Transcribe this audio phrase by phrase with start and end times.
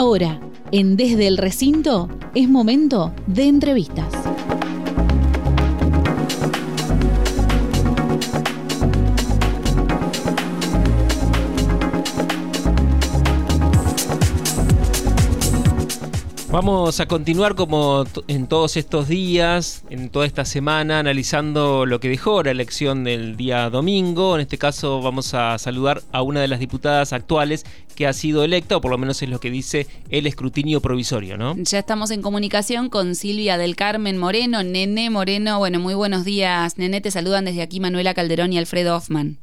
[0.00, 0.40] Ahora,
[0.72, 4.19] en Desde el Recinto, es momento de entrevistas.
[16.52, 22.08] Vamos a continuar como en todos estos días, en toda esta semana, analizando lo que
[22.08, 24.34] dejó la elección del día domingo.
[24.34, 28.42] En este caso vamos a saludar a una de las diputadas actuales que ha sido
[28.42, 31.54] electa, o por lo menos es lo que dice el escrutinio provisorio, ¿no?
[31.56, 35.60] Ya estamos en comunicación con Silvia del Carmen Moreno, Nene Moreno.
[35.60, 37.00] Bueno, muy buenos días, Nene.
[37.00, 39.38] Te saludan desde aquí Manuela Calderón y Alfredo Hoffman.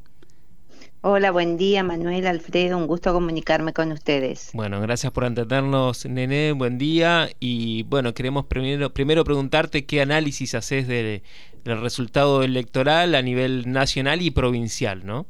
[1.00, 4.50] Hola, buen día, Manuel, Alfredo, un gusto comunicarme con ustedes.
[4.52, 7.30] Bueno, gracias por atendernos, Nene, buen día.
[7.38, 11.22] Y bueno, queremos primero, primero preguntarte qué análisis haces del
[11.64, 15.26] resultado electoral a nivel nacional y provincial, ¿no?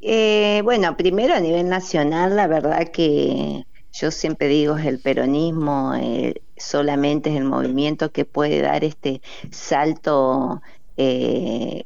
[0.00, 5.94] Eh, bueno, primero a nivel nacional, la verdad que yo siempre digo es el peronismo,
[5.94, 10.60] eh, solamente es el movimiento que puede dar este salto
[10.96, 11.84] eh,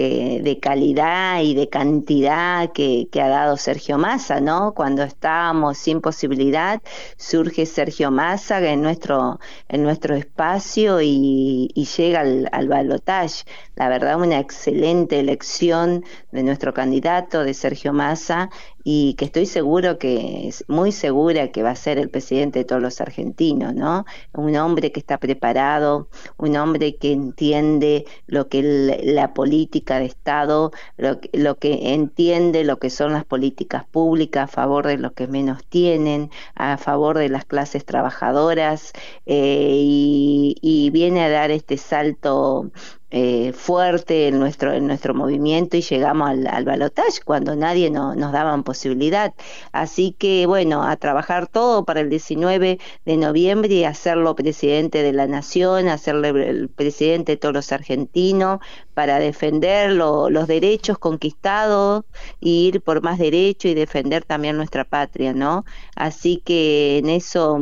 [0.00, 4.72] eh, de calidad y de cantidad que, ha dado Sergio Massa, ¿no?
[4.72, 6.80] Cuando estábamos sin posibilidad,
[7.16, 13.44] surge Sergio Massa en nuestro, en nuestro espacio y, llega al, al balotaje.
[13.74, 18.50] La verdad, una excelente elección de nuestro candidato, de Sergio Massa,
[18.84, 22.64] y que estoy seguro que es muy segura que va a ser el presidente de
[22.64, 24.04] todos los argentinos, ¿no?
[24.32, 28.62] Un hombre que está preparado, un hombre que entiende lo que
[29.04, 34.46] la política de Estado, lo, lo, que entiende lo que son las políticas públicas a
[34.52, 38.92] favor de los que menos tienen, a favor de las clases trabajadoras
[39.26, 42.70] eh, y, y viene a dar este salto
[43.10, 48.14] eh, fuerte en nuestro, en nuestro movimiento y llegamos al, al balotaje cuando nadie no,
[48.14, 49.34] nos daba posibilidad.
[49.72, 55.12] Así que bueno, a trabajar todo para el 19 de noviembre y hacerlo presidente de
[55.12, 58.60] la nación, hacerle el presidente de todos los argentinos
[58.94, 62.04] para defender los derechos conquistados
[62.40, 65.64] ir por más derechos y defender también nuestra patria, ¿no?
[65.96, 67.58] Así que en eso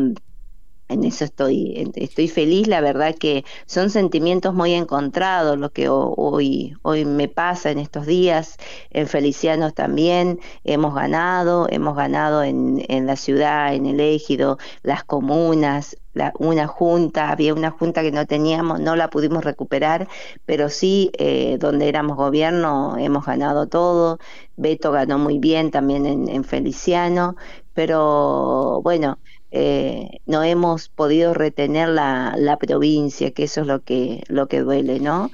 [0.89, 6.75] en eso estoy, estoy feliz, la verdad que son sentimientos muy encontrados lo que hoy,
[6.83, 8.57] hoy me pasa en estos días,
[8.91, 15.05] en Felicianos también hemos ganado, hemos ganado en, en la ciudad, en el égido, las
[15.05, 20.09] comunas, la, una junta, había una junta que no teníamos, no la pudimos recuperar,
[20.45, 24.19] pero sí, eh, donde éramos gobierno hemos ganado todo,
[24.57, 27.37] Beto ganó muy bien también en, en Feliciano,
[27.75, 29.19] pero bueno,
[29.51, 34.61] eh, no hemos podido retener la, la, provincia, que eso es lo que, lo que
[34.61, 35.31] duele, ¿no?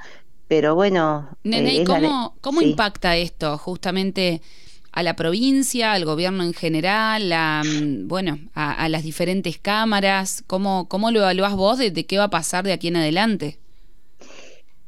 [0.48, 1.28] Pero bueno.
[1.44, 4.42] Nene, eh, cómo, cómo impacta esto justamente
[4.92, 10.44] a la provincia, al gobierno en general, a, mm, bueno, a, las diferentes cámaras?
[10.46, 13.58] ¿Cómo, cómo lo evaluás vos de qué va a pasar de aquí en adelante?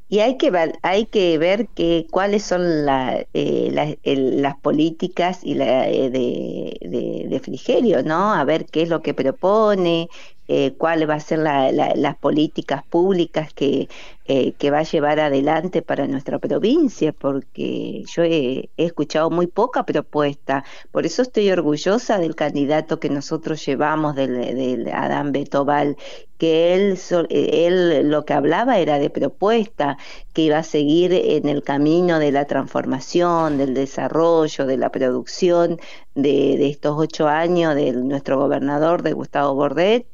[0.08, 5.54] Y hay que ver, hay que ver que, cuáles son la, eh, las políticas y
[5.54, 8.32] la, eh, de, de, de, Frigerio, ¿no?
[8.34, 10.08] A ver qué es lo que propone,
[10.46, 13.88] eh, cuáles va a ser la, las políticas públicas que,
[14.26, 19.84] eh, que va a llevar adelante para nuestra provincia, porque yo he, escuchado muy poca
[19.84, 20.64] propuesta.
[20.90, 25.96] Por eso estoy orgullosa del candidato que nosotros llevamos, del, del Adán Betobal,
[26.38, 26.98] que él,
[27.30, 29.98] él lo que hablaba era de propuesta,
[30.32, 35.78] que iba a seguir en el camino de la transformación, del desarrollo, de la producción
[36.14, 40.06] de, de estos ocho años de nuestro gobernador, de Gustavo Bordet,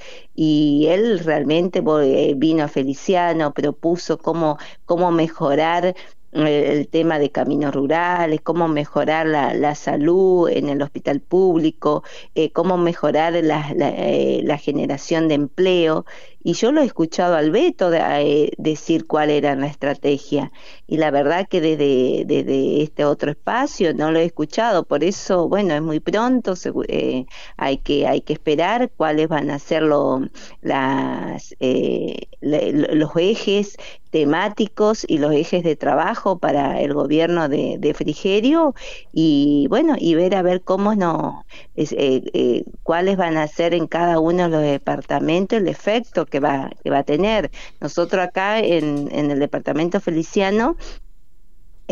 [0.43, 4.57] y él realmente eh, vino a Feliciano, propuso cómo,
[4.87, 5.95] cómo mejorar
[6.33, 12.53] el tema de caminos rurales, cómo mejorar la, la salud en el hospital público, eh,
[12.53, 16.07] cómo mejorar la, eh, la, generación de empleo.
[16.43, 20.53] Y yo lo he escuchado al Beto de, eh, decir cuál era la estrategia.
[20.87, 24.85] Y la verdad que desde, este otro espacio no lo he escuchado.
[24.85, 26.55] Por eso, bueno, es muy pronto,
[26.89, 27.27] eh,
[27.57, 30.21] hay, que, hay que esperar cuáles van a ser lo,
[30.63, 33.77] las, eh, los ejes
[34.11, 38.75] temáticos y los ejes de trabajo para el gobierno de, de Frigerio
[39.13, 41.47] y bueno y ver a ver cómo no
[41.77, 41.87] eh,
[42.35, 46.71] eh, cuáles van a ser en cada uno de los departamentos el efecto que va
[46.83, 47.51] que va a tener
[47.81, 50.77] nosotros acá en, en el departamento Feliciano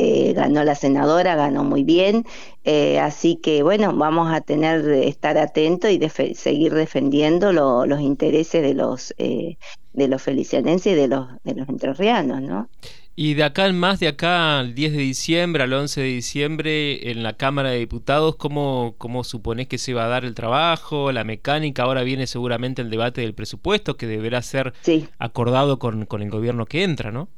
[0.00, 2.24] eh, ganó la senadora, ganó muy bien,
[2.62, 5.98] eh, así que bueno, vamos a tener estar atentos y
[6.36, 9.56] seguir defendiendo los intereses de los eh,
[9.94, 12.68] de los felicianenses y de los de los entrerrianos, ¿no?
[13.20, 17.10] Y de acá en más, de acá al 10 de diciembre, al 11 de diciembre,
[17.10, 21.10] en la Cámara de Diputados, ¿cómo, cómo suponés que se va a dar el trabajo,
[21.10, 21.82] la mecánica?
[21.82, 24.72] Ahora viene seguramente el debate del presupuesto que deberá ser
[25.18, 27.28] acordado con, con el gobierno que entra, ¿no?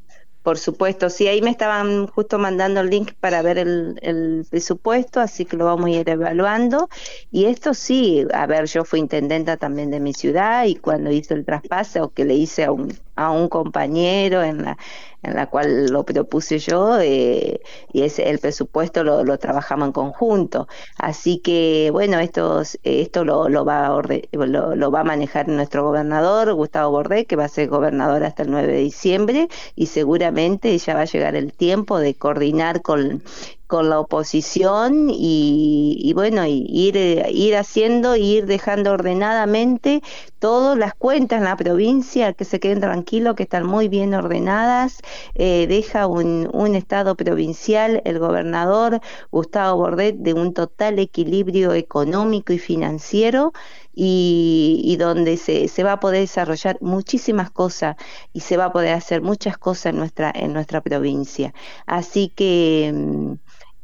[0.43, 5.45] Por supuesto, sí, ahí me estaban justo mandando el link para ver el, presupuesto, así
[5.45, 6.89] que lo vamos a ir evaluando.
[7.31, 11.35] Y esto sí, a ver, yo fui intendenta también de mi ciudad y cuando hice
[11.35, 14.79] el traspaso que le hice a un, a un compañero en la,
[15.23, 17.61] en la cual lo propuse yo eh,
[17.93, 20.69] y ese, el presupuesto lo, trabajamos en conjunto.
[20.97, 24.03] Así que, bueno, esto, esto lo, lo va a
[24.33, 28.43] lo, lo, va a manejar nuestro gobernador, Gustavo Bordé, que va a ser gobernador hasta
[28.43, 33.23] el 9 de diciembre y seguramente ya va a llegar el tiempo de coordinar con
[33.71, 40.03] con la oposición y, bueno, ir, ir haciendo, ir dejando ordenadamente
[40.41, 44.99] todas las cuentas en la provincia, que se queden tranquilos, que están muy bien ordenadas,
[45.37, 49.01] eh, deja un, un Estado provincial, el gobernador
[49.31, 53.53] Gustavo Bordet, de un total equilibrio económico y financiero
[53.95, 57.97] y, y, donde se, se va a poder desarrollar muchísimas cosas
[58.33, 61.53] y se va a poder hacer muchas cosas en nuestra, en nuestra provincia.
[61.87, 63.35] Así que mm,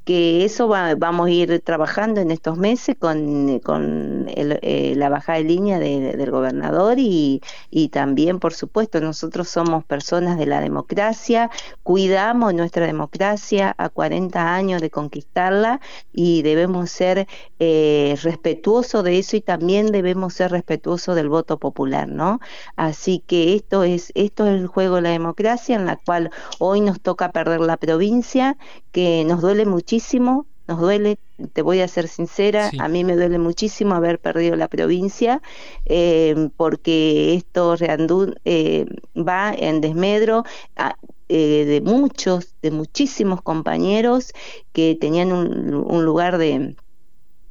[0.07, 5.45] que eso vamos a ir trabajando en estos meses con, con eh, la bajada de
[5.45, 11.51] línea del gobernador y, y, también, por supuesto, nosotros somos personas de la democracia,
[11.83, 15.81] cuidamos nuestra democracia a 40 años de conquistarla
[16.13, 17.27] y debemos ser
[17.59, 22.39] eh, respetuosos de eso y también debemos ser respetuosos del voto popular, ¿no?
[22.77, 26.31] Así que esto es, esto es el juego de la democracia en la cual
[26.61, 28.57] hoy nos toca perder la provincia,
[28.93, 29.96] que nos duele muchísimo
[30.67, 31.19] nos duele,
[31.53, 35.41] te voy a ser sincera, a mí me duele muchísimo haber perdido la provincia
[35.85, 37.77] eh, porque esto
[38.45, 40.45] eh, va en desmedro
[41.29, 44.33] eh, de muchos, de muchísimos compañeros
[44.73, 46.77] que tenían un, lugar de,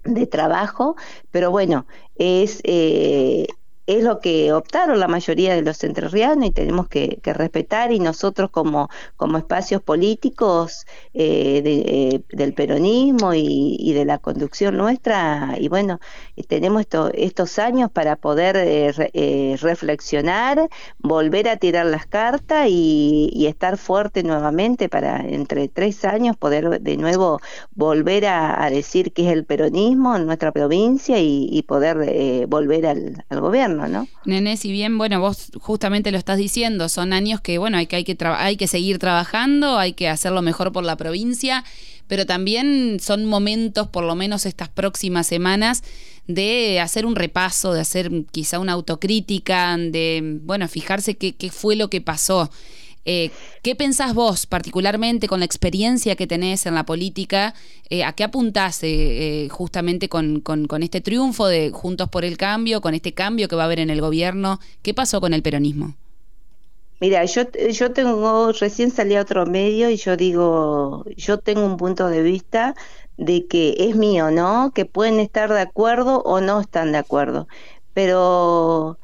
[0.04, 0.96] de, trabajo,
[1.32, 2.62] pero bueno, es
[3.88, 8.50] es lo que optaron la mayoría de los entrerrianos y tenemos que, respetar y nosotros
[8.50, 8.90] como,
[9.38, 16.00] espacios políticos eh, eh, del peronismo y, de la conducción nuestra y bueno,
[16.48, 24.24] tenemos estos años para poder eh, reflexionar, volver a tirar las cartas y, estar fuerte
[24.24, 27.40] nuevamente para entre tres años poder de nuevo
[27.76, 33.75] volver a, decir que es el peronismo en nuestra provincia y, poder volver al gobierno.
[33.76, 34.08] ¿No?
[34.26, 37.98] Nene, si bien, bueno, vos justamente lo estás diciendo, son años que, bueno, hay que,
[37.98, 41.64] hay que, hay que seguir trabajando, hay que hacerlo mejor por la provincia,
[42.08, 45.84] pero también son momentos, por lo menos estas próximas semanas,
[46.28, 51.76] de hacer un repaso, de hacer quizá una autocrítica, de, bueno, fijarse qué, qué fue
[51.76, 52.50] lo que pasó.
[53.06, 53.30] Eh,
[53.62, 57.54] ¿Qué pensás vos, particularmente con la experiencia que tenés en la política?
[57.90, 62.82] Eh, ¿A qué apuntás eh, justamente con, con, este triunfo de Juntos por el Cambio,
[62.82, 64.60] con este cambio que va a haber en el gobierno?
[64.82, 65.94] ¿Qué pasó con el peronismo?
[67.00, 71.78] Mira, yo, yo tengo, recién salí a otro medio y yo digo, yo tengo un
[71.78, 72.74] punto de vista
[73.18, 74.72] de que es mío, ¿no?
[74.74, 77.48] Que pueden estar de acuerdo o no están de acuerdo.
[77.94, 78.98] Pero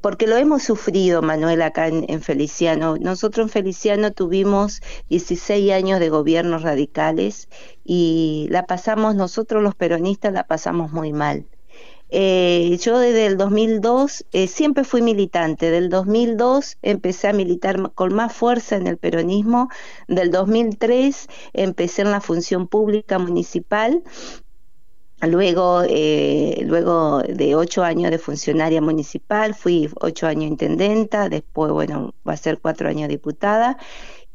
[0.00, 2.96] porque lo hemos sufrido, Manuel, acá en, Feliciano.
[2.98, 4.80] Nosotros en Feliciano tuvimos
[5.10, 7.48] 16 años de gobiernos radicales
[7.84, 11.46] y la pasamos, nosotros los peronistas la pasamos muy mal.
[12.16, 15.70] Eh, yo desde el 2002 eh, siempre fui militante.
[15.70, 19.68] Del 2002 empecé a militar con más fuerza en el peronismo.
[20.06, 24.04] Del 2003 empecé en la función pública municipal
[25.26, 32.14] Luego, eh, luego de ocho años de funcionaria municipal, fui ocho años intendenta, después, bueno,
[32.26, 33.76] va a ser cuatro años diputada.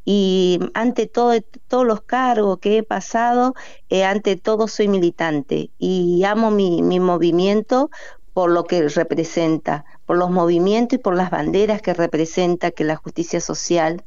[0.05, 1.33] Y ante todo,
[1.67, 3.53] todos los cargos que he pasado,
[3.89, 7.89] eh, ante todo soy militante y amo mi, mi movimiento
[8.33, 12.95] por lo que representa, por los movimientos y por las banderas que representa, que la
[12.95, 14.03] justicia social,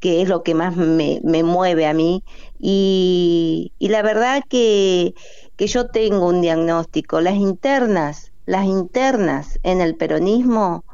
[0.00, 2.24] que es lo que más me, me mueve a mí.
[2.58, 5.14] Y, y la verdad que
[5.62, 7.20] que yo tengo un diagnóstico.
[7.20, 10.84] Las internas, las internas en el peronismo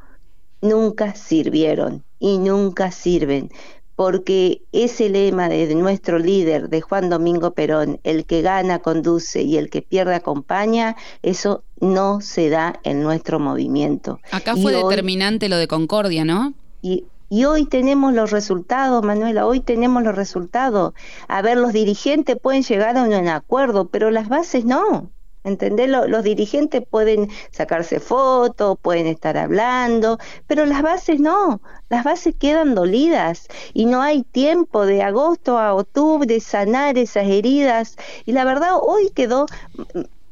[0.61, 3.51] nunca sirvieron y nunca sirven,
[3.97, 9.57] porque ese lema de nuestro líder, de Juan Domingo Perón, el que gana conduce y
[9.57, 14.21] el que pierde acompaña, eso no se da en nuestro movimiento.
[14.33, 16.53] Acá fue determinante lo de Concordia, ¿no?
[16.83, 20.95] Y y hoy tenemos los resultados, Manuela, hoy tenemos los resultados.
[21.29, 25.11] A ver, los dirigentes pueden llegar a un acuerdo, pero las bases no.
[25.45, 25.89] ¿Entendés?
[25.89, 32.75] los dirigentes pueden sacarse fotos, pueden estar hablando, pero las bases no, las bases quedan
[32.75, 37.97] dolidas y no hay tiempo de agosto a octubre sanar esas heridas.
[38.27, 39.47] Y la verdad, hoy quedó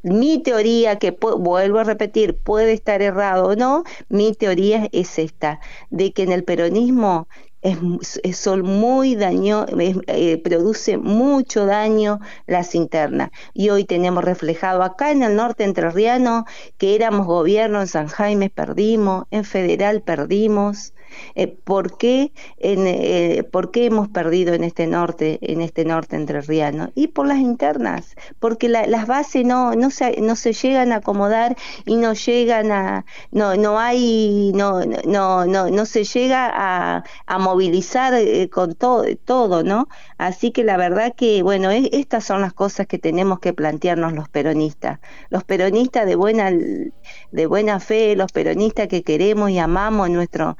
[0.07, 5.59] mi teoría, que vuelvo a repetir, puede estar errado o no, mi teoría es esta,
[5.89, 7.27] de que en el peronismo
[7.61, 9.65] es, son muy daño,
[10.07, 13.31] eh, produce mucho daño las internas.
[13.53, 16.45] Y hoy tenemos reflejado acá en el norte entrerriano
[16.77, 20.93] que éramos gobierno en San Jaime, perdimos, en federal perdimos,
[21.35, 26.91] eh, ¿por, qué eh, ¿Por qué hemos perdido en este norte, en este norte entrerriano?
[26.95, 31.55] Y por las internas, porque las bases no, no, se, no se llegan a acomodar
[31.85, 37.39] y no llegan a, no, no hay, no, no, no, no se llega a, a
[37.39, 39.87] movilizar eh, con todo, todo, ¿no?
[40.17, 44.29] Así que la verdad que, bueno, estas son las cosas que tenemos que plantearnos los
[44.29, 44.99] peronistas.
[45.29, 50.57] Los peronistas de buena, de buena fe, los peronistas que queremos y amamos nuestro,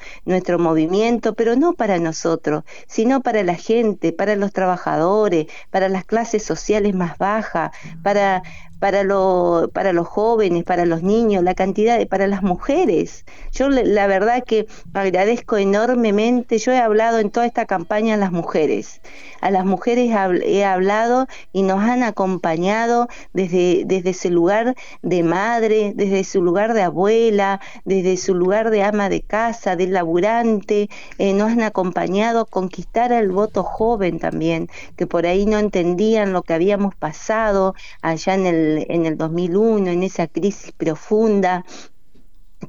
[0.48, 6.06] nuestro movimiento, pero no para nosotros, sino para la gente, para los trabajadores, para las
[6.06, 8.44] clases sociales más bajas, para,
[8.80, 13.26] para, lo, para los jóvenes, para los niños, la cantidad de, para las mujeres.
[13.52, 18.32] Yo la verdad que agradezco enormemente, yo he hablado en toda esta campaña a las
[18.32, 19.02] mujeres,
[19.42, 20.12] a las mujeres
[20.44, 26.74] he hablado y nos han acompañado desde, desde ese lugar de madre, desde su lugar
[26.74, 32.42] de abuela, desde su lugar de ama de casa, de laburante, eh, nos han acompañado
[32.42, 37.76] a conquistar el voto joven también, que por ahí no entendían lo que habíamos pasado
[38.02, 41.66] allá en el en el 2001, en esa crisis profunda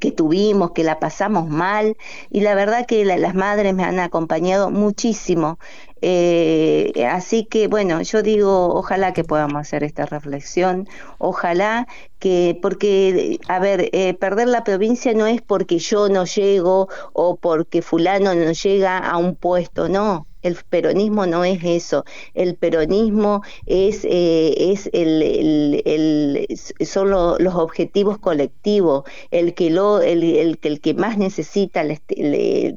[0.00, 1.97] que tuvimos, que la pasamos mal,
[2.31, 5.59] y la verdad que las madres me han acompañado muchísimo.
[6.02, 10.88] Eh, así que bueno, yo digo, ojalá que podamos hacer esta reflexión,
[11.19, 11.88] ojalá
[12.19, 17.37] que, porque, a ver, eh, perder la provincia no es porque yo no llego o
[17.37, 22.05] porque fulano no llega a un puesto, no, el peronismo no es eso.
[22.35, 26.47] El peronismo es, eh, es el,
[26.85, 29.05] son los objetivos colectivos.
[29.31, 31.83] El que, lo, el, el, el que más necesita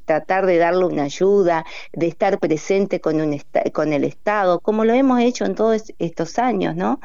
[0.06, 3.40] tratar de darle una ayuda, de estar presente con, un,
[3.74, 7.00] con el Estado, como lo hemos hecho en todos estos años, ¿no?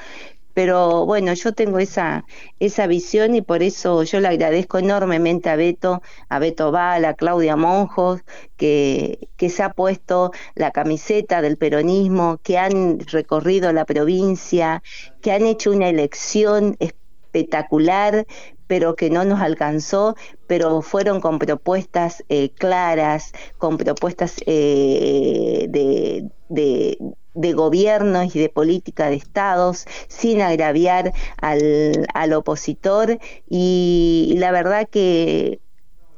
[0.56, 2.24] Pero bueno, yo tengo esa,
[2.60, 7.12] esa visión y por eso yo le agradezco enormemente a Beto, a Beto Val, a
[7.12, 8.22] Claudia Monjos,
[8.56, 14.82] que, que se ha puesto la camiseta del peronismo, que han recorrido la provincia,
[15.20, 18.26] que han hecho una elección espectacular,
[18.66, 26.30] pero que no nos alcanzó, pero fueron con propuestas eh, claras, con propuestas eh, de,
[26.48, 26.96] de,
[27.36, 33.18] de gobiernos y de política de estados sin agraviar al, al opositor.
[33.48, 35.60] Y, la verdad que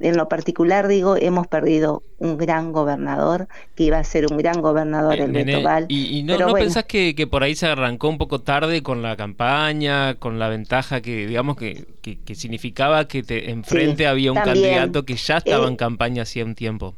[0.00, 4.62] en lo particular digo, hemos perdido un gran gobernador, que iba a ser un gran
[4.62, 8.40] gobernador el Beto ¿Y, no, no pensás que, que, por ahí se arrancó un poco
[8.40, 14.06] tarde con la campaña, con la ventaja que, digamos, que, que, significaba que te, enfrente
[14.06, 16.94] había un candidato que ya estaba en campaña hacía un tiempo?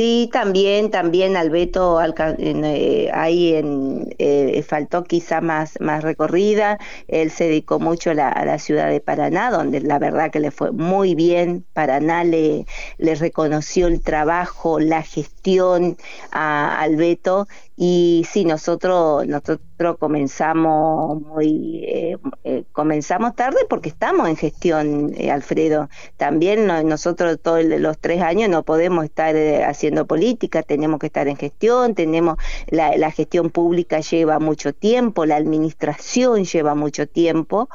[0.00, 2.00] Sí, también, también Alberto
[2.38, 6.78] eh, ahí en, eh, faltó quizá más, recorrida.
[7.06, 10.72] Él se dedicó mucho a la, ciudad de Paraná, donde la verdad que le fue
[10.72, 11.66] muy bien.
[11.74, 12.64] Paraná le,
[12.96, 15.98] le reconoció el trabajo, la gestión
[16.32, 17.46] a Alberto
[17.82, 25.30] y sí, nosotros, nosotros comenzamos muy, eh, eh, comenzamos tarde porque estamos en gestión, eh,
[25.30, 25.88] Alfredo.
[26.18, 29.34] También nosotros todos los tres años no podemos estar
[29.64, 32.36] haciendo política, tenemos que estar en gestión, tenemos,
[32.68, 37.70] la, la gestión pública lleva mucho tiempo, la administración lleva mucho tiempo,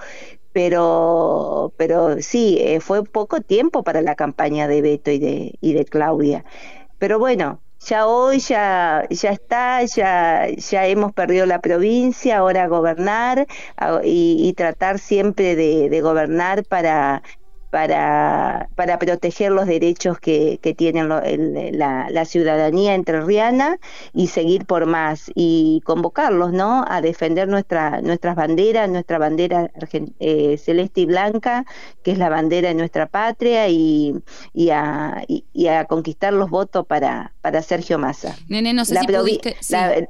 [0.53, 5.85] pero, pero sí, fue poco tiempo para la campaña de Beto y de, y de
[5.85, 6.45] Claudia.
[6.99, 13.47] Pero bueno, ya hoy ya, ya está, ya, ya hemos perdido la provincia, ahora gobernar
[14.03, 17.21] y, tratar siempre de, gobernar para,
[17.69, 23.77] para, para proteger los derechos que, que tiene la, la, ciudadanía entrerriana
[24.13, 26.85] y seguir por más y convocarlos ¿no?
[26.87, 29.69] a defender nuestra, nuestras banderas, nuestra bandera
[30.19, 31.65] eh, celeste y blanca,
[32.01, 34.15] que es la bandera de nuestra patria, y,
[34.53, 38.35] y, a, y a conquistar los votos para para Sergio Massa.
[38.47, 39.55] Nene, no sé la, si pudiste...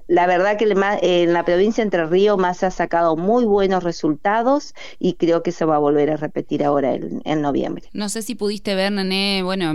[0.07, 4.73] la, verdad que en la provincia de Entre Ríos Massa ha sacado muy buenos resultados
[4.99, 7.89] y creo que se va a volver a repetir ahora en, noviembre.
[7.91, 9.73] No sé si pudiste ver, Nene, bueno,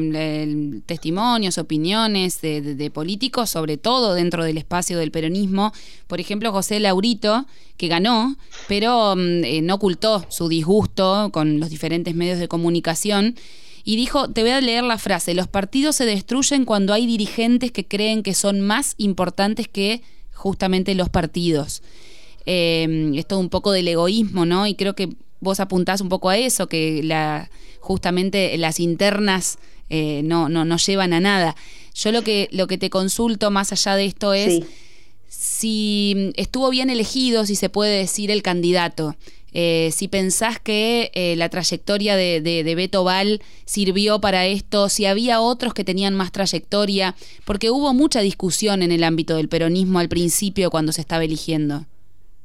[0.87, 5.75] testimonios, opiniones de, políticos, sobre todo dentro del espacio del peronismo.
[6.07, 7.45] Por ejemplo, José Laurito,
[7.77, 8.37] que ganó,
[8.69, 13.37] pero mm, eh, no ocultó su disgusto con los diferentes medios de comunicación
[13.91, 17.73] y dijo, te voy a leer la frase, los partidos se destruyen cuando hay dirigentes
[17.73, 21.83] que creen que son más importantes que justamente los partidos.
[22.47, 24.69] Eh, es todo un poco del egoísmo, ¿no?
[24.69, 25.09] Y creo que
[25.41, 30.77] vos apuntás un poco a eso, que la, justamente las internas eh, no, no, no
[30.77, 31.57] llevan a nada.
[31.93, 34.63] Yo lo que, lo que te consulto más allá de esto es
[35.29, 39.17] si estuvo bien elegido, si se puede decir, el candidato.
[39.53, 45.07] Eh, si pensás que eh, la trayectoria de, de, Beto Val sirvió para esto, si
[45.07, 47.15] había otros que tenían más trayectoria,
[47.45, 51.85] porque hubo mucha discusión en el ámbito del peronismo al principio cuando se estaba eligiendo.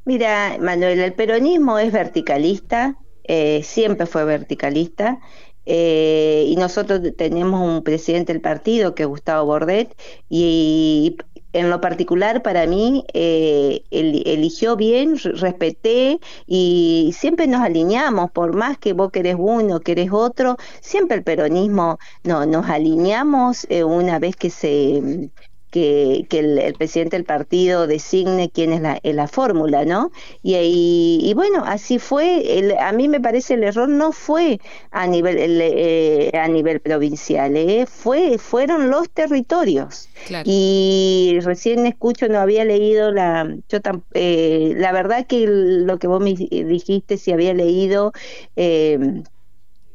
[0.05, 5.19] Mira, Manuel, el peronismo es verticalista, eh, siempre fue verticalista.
[5.67, 9.95] y nosotros tenemos un presidente del partido que es Gustavo Bordet
[10.29, 11.17] y,
[11.55, 18.77] en lo particular para mí eh, eligió bien, respeté y siempre nos alineamos, por más
[18.77, 24.35] que vos querés uno, querés otro, siempre el peronismo no, nos alineamos eh, una vez
[24.35, 25.31] que se
[25.75, 30.12] que, el, presidente del partido designe quién es la, la fórmula, ¿no?
[30.41, 32.74] Y, y, bueno, así fue.
[32.79, 34.60] a mí me parece el error no fue
[34.91, 37.86] a nivel eh, a nivel provincial, ¿eh?
[37.86, 40.08] fue fueron los territorios.
[40.46, 43.79] Y recién escucho, no había leído la, yo
[44.13, 48.13] eh, la verdad que lo que vos me dijiste, si había leído
[48.55, 49.24] eh,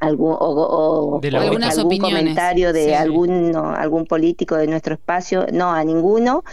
[0.01, 6.43] algún, o, algún comentario de algún, algún político de nuestro espacio, no a ninguno,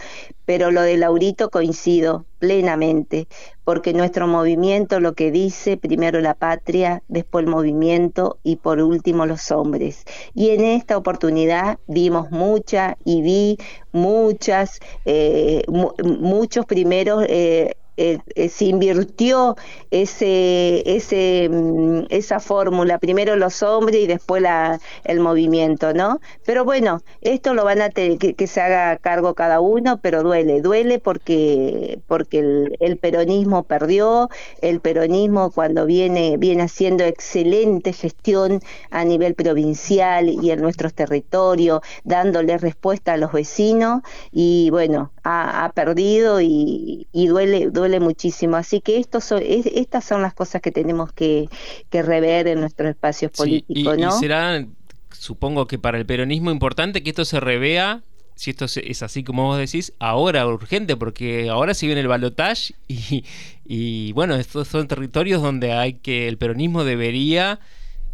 [0.45, 3.27] pero lo de Laurito coincido plenamente,
[3.63, 9.25] porque nuestro movimiento lo que dice, primero la patria, después el movimiento y por último
[9.25, 10.05] los hombres.
[10.35, 13.57] Y en esta oportunidad vimos mucha y vi
[13.91, 15.63] muchas, eh,
[16.03, 17.25] muchos primeros...
[17.27, 19.57] Eh, eh, eh, se invirtió
[19.91, 26.21] ese, ese, mm, esa fórmula, primero los hombres y después la, el movimiento, ¿no?
[26.45, 30.61] Pero bueno, esto lo van a tener que, se haga cargo cada uno, pero duele,
[30.61, 32.39] duele porque, porque
[32.79, 34.29] el, peronismo perdió,
[34.61, 41.81] el peronismo cuando viene, viene haciendo excelente gestión a nivel provincial y en nuestros territorios,
[42.05, 48.57] dándole respuesta a los vecinos y bueno, ha, perdido y, y duele, duele muchísimo.
[48.57, 51.49] Así que esto estas son las cosas que tenemos que,
[51.91, 54.65] rever en nuestros espacios políticos, y, será,
[55.11, 58.03] supongo que para el peronismo importante que esto se revea
[58.35, 62.73] si esto es así como vos decís, ahora urgente, porque ahora se viene el balotaje
[62.87, 63.25] y,
[63.65, 67.59] y bueno, estos son territorios donde hay que el peronismo debería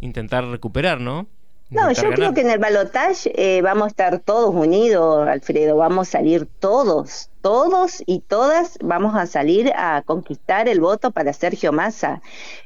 [0.00, 1.28] intentar recuperar, ¿no?
[1.68, 6.08] No, yo creo que en el balotaje eh, vamos a estar todos unidos, Alfredo, vamos
[6.08, 11.72] a salir todos, todos y todas vamos a salir a conquistar el voto para Sergio
[11.72, 12.22] Massa.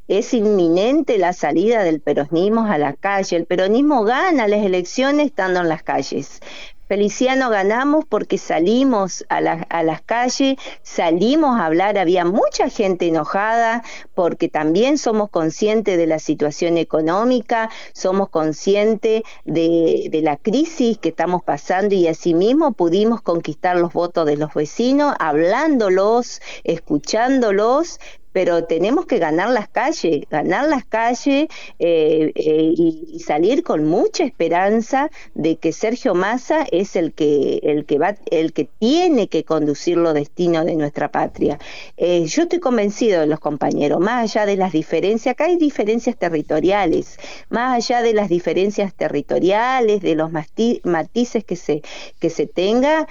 [0.07, 3.37] Es inminente la salida del peronismo a la calle.
[3.37, 6.41] El peronismo gana las elecciones estando en las calles.
[6.90, 13.85] Feliciano ganamos porque salimos a, a, las calles, salimos a hablar, había mucha gente enojada
[14.12, 21.11] porque también somos conscientes de la situación económica, somos conscientes de, de la crisis que
[21.11, 28.00] estamos pasando y asimismo pudimos conquistar los votos de los vecinos, hablándolos, escuchándolos,
[28.33, 34.25] pero tenemos que ganar las calles, ganar las calles eh, eh, y, salir con mucha
[34.25, 39.45] esperanza de que Sergio Massa es el que el que va el que tiene que
[39.45, 41.59] conducir los destinos de nuestra patria.
[41.97, 46.16] Eh, yo estoy convencido de los compañeros, más allá de las diferencias, acá hay diferencias
[46.16, 47.19] territoriales,
[47.51, 51.83] más allá de las diferencias territoriales, de los matices que se
[52.19, 53.07] que se tenga,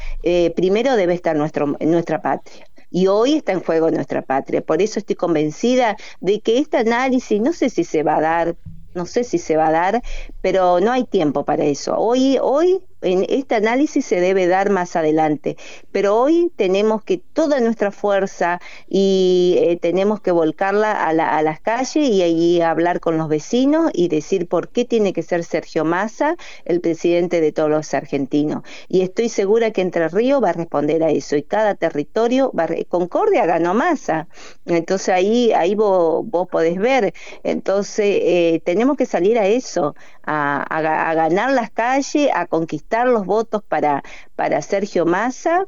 [0.55, 4.62] primero debe estar nuestro nuestra patria y hoy está en juego nuestra patria.
[4.62, 8.56] Por eso estoy convencida de que este análisis, no sé si se va a dar,
[8.93, 10.02] no sé si se va a dar,
[10.41, 11.95] pero no hay tiempo para eso.
[11.97, 15.57] Hoy, hoy en este análisis se debe dar más adelante,
[15.91, 22.09] pero hoy tenemos que toda nuestra fuerza y eh, tenemos que volcarla a, las calles
[22.09, 26.35] y ahí hablar con los vecinos y decir por qué tiene que ser Sergio Massa
[26.65, 28.63] el presidente de todos los argentinos.
[28.88, 32.63] Y estoy segura que Entre Ríos va a responder a eso y cada territorio va
[32.63, 32.69] a...
[32.88, 34.27] Concordia ganó Massa,
[34.65, 41.13] entonces ahí, ahí vos, vos podés ver, entonces eh, tenemos que salir a eso, a,
[41.15, 44.04] ganar las calles, a conquistar los votos para,
[44.36, 45.67] para Sergio Massa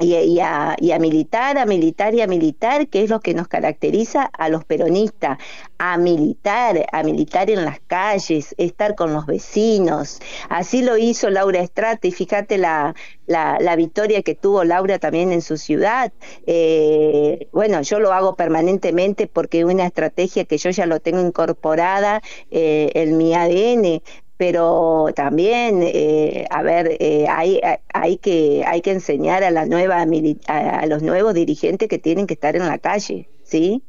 [0.00, 4.48] y, a, militar, a militar y a militar, que es lo que nos caracteriza a
[4.48, 5.38] los peronistas,
[5.78, 10.20] a militar, a militar en las calles, estar con los vecinos.
[10.48, 12.94] Así lo hizo Laura Estrata y fíjate la,
[13.26, 16.12] la, victoria que tuvo Laura también en su ciudad.
[16.46, 21.20] Eh, bueno, yo lo hago permanentemente porque es una estrategia que yo ya lo tengo
[21.20, 24.00] incorporada eh, en mi ADN
[24.38, 27.60] pero también, eh, a ver, eh, hay,
[27.92, 30.06] hay, que, hay que enseñar a, la nueva,
[30.46, 33.82] a, los nuevos dirigentes que tienen que estar en la calle, ¿sí?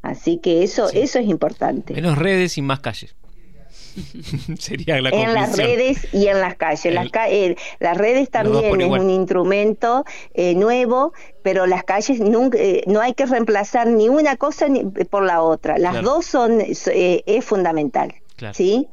[0.00, 1.92] Así que eso, eso es importante.
[1.92, 3.14] Menos redes y más calles.
[4.58, 6.94] Sería la En las redes y en las calles.
[6.94, 10.06] las, eh, las, redes también es un instrumento
[10.56, 15.42] nuevo, pero las calles nunca, no hay que reemplazar ni una cosa ni por la
[15.42, 15.76] otra.
[15.76, 18.14] Las dos son es fundamental.
[18.54, 18.88] ¿sí?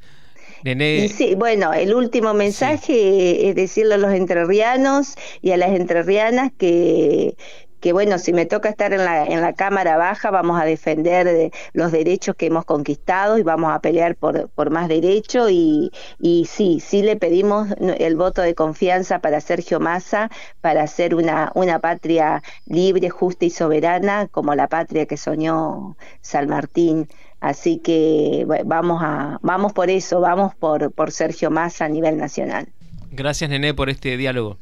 [1.10, 7.36] Sí, bueno, el último mensaje es decirle a los entrerrianos y a las entrerrianas que,
[7.80, 11.52] que bueno, si me toca estar en la, en la Cámara Baja, vamos a defender
[11.74, 16.46] los derechos que hemos conquistado y vamos a pelear por, por más derechos y, y
[16.46, 20.30] sí, sí le pedimos el voto de confianza para Sergio Massa,
[20.62, 26.50] para hacer una, una patria libre, justa y soberana como la patria que soñó San
[26.50, 27.08] Martín.
[27.40, 32.68] Así que vamos a vamos por eso, vamos por, por Sergio Massa a nivel nacional.
[33.12, 34.58] Gracias, Nené, por este diálogo.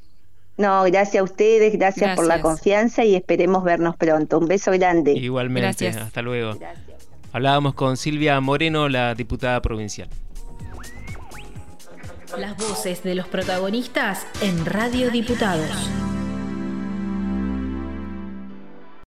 [0.57, 4.39] No, gracias a ustedes, gracias, por la confianza y esperemos vernos pronto.
[4.39, 5.11] Un beso grande.
[5.13, 6.57] Igualmente, hasta luego.
[7.33, 10.07] Hablábamos con Silvia Moreno, la diputada provincial.
[12.37, 15.69] Las voces de los protagonistas en Radio Diputados.